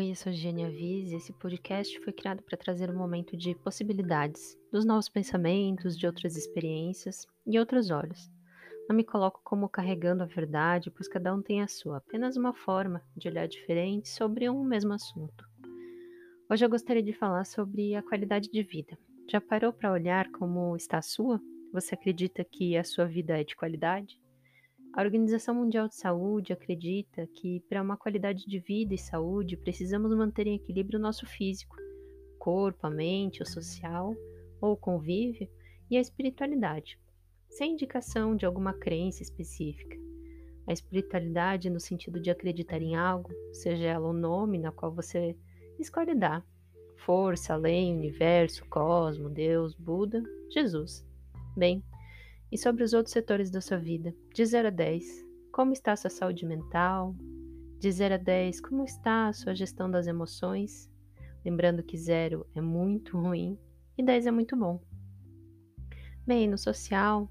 eu 0.00 0.14
sou 0.16 0.32
Gênia 0.32 0.70
Viz 0.70 1.12
e 1.12 1.16
esse 1.16 1.32
podcast 1.32 2.00
foi 2.00 2.12
criado 2.12 2.42
para 2.42 2.58
trazer 2.58 2.90
um 2.90 2.96
momento 2.96 3.36
de 3.36 3.54
possibilidades, 3.54 4.58
dos 4.72 4.84
novos 4.84 5.08
pensamentos, 5.08 5.96
de 5.96 6.06
outras 6.06 6.36
experiências 6.36 7.26
e 7.46 7.58
outros 7.58 7.90
olhos. 7.90 8.30
Não 8.88 8.96
me 8.96 9.04
coloco 9.04 9.40
como 9.44 9.68
carregando 9.68 10.22
a 10.22 10.26
verdade, 10.26 10.90
pois 10.90 11.06
cada 11.06 11.34
um 11.34 11.40
tem 11.40 11.62
a 11.62 11.68
sua, 11.68 11.98
apenas 11.98 12.36
uma 12.36 12.52
forma 12.52 13.02
de 13.16 13.28
olhar 13.28 13.46
diferente 13.46 14.08
sobre 14.08 14.48
um 14.50 14.64
mesmo 14.64 14.92
assunto. 14.92 15.44
Hoje 16.50 16.64
eu 16.64 16.70
gostaria 16.70 17.02
de 17.02 17.12
falar 17.12 17.44
sobre 17.44 17.94
a 17.94 18.02
qualidade 18.02 18.50
de 18.50 18.62
vida. 18.62 18.98
Já 19.30 19.40
parou 19.40 19.72
para 19.72 19.92
olhar 19.92 20.30
como 20.32 20.74
está 20.76 20.98
a 20.98 21.02
sua? 21.02 21.40
Você 21.72 21.94
acredita 21.94 22.44
que 22.44 22.76
a 22.76 22.84
sua 22.84 23.06
vida 23.06 23.40
é 23.40 23.44
de 23.44 23.54
qualidade? 23.54 24.20
A 24.96 25.02
Organização 25.02 25.56
Mundial 25.56 25.88
de 25.88 25.96
Saúde 25.96 26.52
acredita 26.52 27.26
que, 27.26 27.58
para 27.68 27.82
uma 27.82 27.96
qualidade 27.96 28.46
de 28.46 28.60
vida 28.60 28.94
e 28.94 28.98
saúde, 28.98 29.56
precisamos 29.56 30.16
manter 30.16 30.46
em 30.46 30.54
equilíbrio 30.54 31.00
o 31.00 31.02
nosso 31.02 31.26
físico, 31.26 31.74
corpo, 32.38 32.86
a 32.86 32.90
mente, 32.90 33.42
o 33.42 33.46
social, 33.46 34.14
ou 34.60 34.76
convívio 34.76 35.48
e 35.90 35.96
a 35.96 36.00
espiritualidade, 36.00 36.96
sem 37.48 37.72
indicação 37.72 38.36
de 38.36 38.46
alguma 38.46 38.72
crença 38.72 39.20
específica. 39.20 39.96
A 40.64 40.72
espiritualidade, 40.72 41.68
no 41.68 41.80
sentido 41.80 42.20
de 42.20 42.30
acreditar 42.30 42.80
em 42.80 42.94
algo, 42.94 43.32
seja 43.52 43.86
ela 43.86 44.08
o 44.08 44.12
nome 44.12 44.60
na 44.60 44.70
qual 44.70 44.94
você 44.94 45.36
escolhe 45.76 46.14
dar, 46.14 46.46
força, 46.98 47.54
além, 47.54 47.96
universo, 47.96 48.64
cosmo, 48.66 49.28
Deus, 49.28 49.74
Buda, 49.74 50.22
Jesus. 50.52 51.04
Bem, 51.56 51.82
e 52.50 52.58
sobre 52.58 52.84
os 52.84 52.92
outros 52.92 53.12
setores 53.12 53.50
da 53.50 53.60
sua 53.60 53.78
vida, 53.78 54.14
de 54.32 54.44
0 54.44 54.68
a 54.68 54.70
10, 54.70 55.24
como 55.52 55.72
está 55.72 55.92
a 55.92 55.96
sua 55.96 56.10
saúde 56.10 56.44
mental? 56.44 57.14
De 57.78 57.90
0 57.90 58.14
a 58.14 58.16
10, 58.16 58.60
como 58.60 58.84
está 58.84 59.28
a 59.28 59.32
sua 59.32 59.54
gestão 59.54 59.90
das 59.90 60.06
emoções? 60.06 60.90
Lembrando 61.44 61.82
que 61.82 61.96
0 61.96 62.46
é 62.54 62.60
muito 62.60 63.16
ruim 63.18 63.58
e 63.96 64.02
10 64.02 64.26
é 64.26 64.30
muito 64.30 64.56
bom. 64.56 64.80
Bem, 66.26 66.48
no 66.48 66.58
social, 66.58 67.30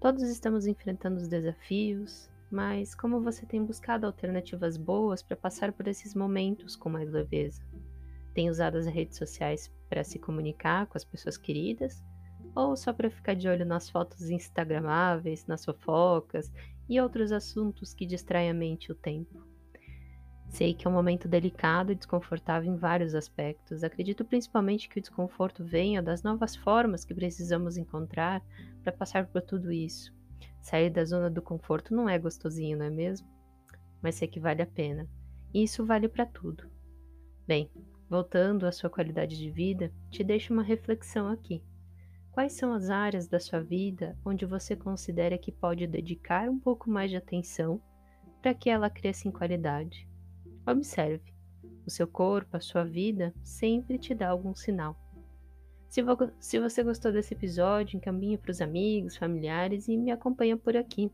todos 0.00 0.22
estamos 0.24 0.66
enfrentando 0.66 1.16
os 1.16 1.28
desafios, 1.28 2.28
mas 2.50 2.94
como 2.94 3.22
você 3.22 3.46
tem 3.46 3.64
buscado 3.64 4.06
alternativas 4.06 4.76
boas 4.76 5.22
para 5.22 5.36
passar 5.36 5.72
por 5.72 5.88
esses 5.88 6.14
momentos 6.14 6.76
com 6.76 6.90
mais 6.90 7.10
leveza? 7.10 7.62
Tem 8.34 8.50
usado 8.50 8.76
as 8.76 8.86
redes 8.86 9.16
sociais 9.16 9.72
para 9.88 10.04
se 10.04 10.18
comunicar 10.18 10.86
com 10.86 10.98
as 10.98 11.04
pessoas 11.04 11.36
queridas 11.38 12.02
ou 12.54 12.76
só 12.76 12.92
para 12.92 13.10
ficar 13.10 13.34
de 13.34 13.48
olho 13.48 13.64
nas 13.64 13.88
fotos 13.88 14.30
instagramáveis, 14.30 15.46
nas 15.46 15.64
fofocas 15.64 16.52
e 16.88 17.00
outros 17.00 17.32
assuntos 17.32 17.94
que 17.94 18.06
distraem 18.06 18.50
a 18.50 18.54
mente 18.54 18.92
o 18.92 18.94
tempo. 18.94 19.42
Sei 20.48 20.74
que 20.74 20.86
é 20.86 20.90
um 20.90 20.92
momento 20.92 21.26
delicado 21.26 21.92
e 21.92 21.94
desconfortável 21.94 22.70
em 22.70 22.76
vários 22.76 23.14
aspectos. 23.14 23.82
Acredito 23.82 24.22
principalmente 24.22 24.86
que 24.86 24.98
o 24.98 25.00
desconforto 25.00 25.64
venha 25.64 26.02
das 26.02 26.22
novas 26.22 26.54
formas 26.54 27.06
que 27.06 27.14
precisamos 27.14 27.78
encontrar 27.78 28.42
para 28.82 28.92
passar 28.92 29.26
por 29.26 29.40
tudo 29.40 29.72
isso. 29.72 30.12
Sair 30.60 30.90
da 30.90 31.06
zona 31.06 31.30
do 31.30 31.40
conforto 31.40 31.94
não 31.94 32.06
é 32.06 32.18
gostosinho, 32.18 32.76
não 32.76 32.84
é 32.84 32.90
mesmo? 32.90 33.26
Mas 34.02 34.16
sei 34.16 34.28
que 34.28 34.38
vale 34.38 34.60
a 34.60 34.66
pena. 34.66 35.08
E 35.54 35.62
isso 35.62 35.86
vale 35.86 36.06
para 36.06 36.26
tudo. 36.26 36.70
Bem, 37.46 37.70
voltando 38.08 38.66
à 38.66 38.72
sua 38.72 38.90
qualidade 38.90 39.38
de 39.38 39.50
vida, 39.50 39.90
te 40.10 40.22
deixo 40.22 40.52
uma 40.52 40.62
reflexão 40.62 41.28
aqui. 41.28 41.64
Quais 42.32 42.54
são 42.54 42.72
as 42.72 42.88
áreas 42.88 43.28
da 43.28 43.38
sua 43.38 43.60
vida 43.60 44.16
onde 44.24 44.46
você 44.46 44.74
considera 44.74 45.36
que 45.36 45.52
pode 45.52 45.86
dedicar 45.86 46.48
um 46.48 46.58
pouco 46.58 46.88
mais 46.88 47.10
de 47.10 47.16
atenção 47.16 47.78
para 48.40 48.54
que 48.54 48.70
ela 48.70 48.88
cresça 48.88 49.28
em 49.28 49.30
qualidade? 49.30 50.08
Observe. 50.66 51.30
O 51.86 51.90
seu 51.90 52.08
corpo, 52.08 52.56
a 52.56 52.60
sua 52.60 52.84
vida, 52.84 53.34
sempre 53.42 53.98
te 53.98 54.14
dá 54.14 54.30
algum 54.30 54.54
sinal. 54.54 54.96
Se, 55.90 56.00
vo 56.00 56.16
se 56.40 56.58
você 56.58 56.82
gostou 56.82 57.12
desse 57.12 57.34
episódio, 57.34 57.98
encaminhe 57.98 58.38
para 58.38 58.50
os 58.50 58.62
amigos, 58.62 59.14
familiares 59.14 59.86
e 59.86 59.98
me 59.98 60.10
acompanha 60.10 60.56
por 60.56 60.74
aqui. 60.74 61.12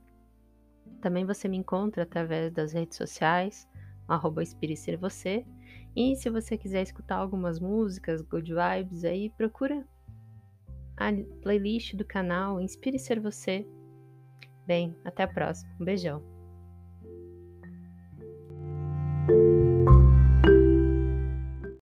Também 1.00 1.24
você 1.24 1.48
me 1.48 1.56
encontra 1.56 2.04
através 2.04 2.52
das 2.52 2.72
redes 2.72 2.96
sociais, 2.96 3.68
arroba 4.06 4.42
Você. 5.00 5.44
E 5.96 6.14
se 6.14 6.30
você 6.30 6.56
quiser 6.56 6.82
escutar 6.82 7.16
algumas 7.16 7.58
músicas, 7.58 8.22
good 8.22 8.54
vibes 8.54 9.04
aí, 9.04 9.30
procura 9.30 9.84
a 10.98 11.12
playlist 11.42 11.94
do 11.94 12.04
canal 12.04 12.60
Inspire 12.60 12.98
Ser 12.98 13.20
Você. 13.20 13.66
Bem, 14.66 14.94
até 15.04 15.22
a 15.22 15.28
próxima. 15.28 15.70
Um 15.80 15.84
beijão. 15.84 16.37